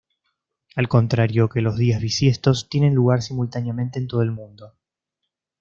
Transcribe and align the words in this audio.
Al 0.75 0.87
contrario 0.87 1.47
que 1.47 1.61
los 1.61 1.77
días 1.77 2.01
bisiestos, 2.01 2.67
tienen 2.69 2.95
lugar 2.95 3.21
simultáneamente 3.21 3.99
en 3.99 4.07
todo 4.07 4.23
el 4.23 4.31
mundo. 4.31 4.73